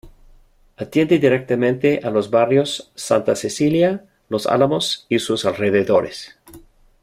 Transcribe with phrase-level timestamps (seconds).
[0.77, 6.39] Atiende directamente a los barrios Santa Cecilia, Los Álamos y sus alrededores.